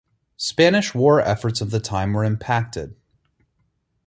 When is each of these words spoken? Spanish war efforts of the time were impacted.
Spanish 0.37 0.95
war 0.95 1.19
efforts 1.21 1.61
of 1.61 1.69
the 1.69 1.79
time 1.79 2.13
were 2.13 2.23
impacted. 2.25 2.95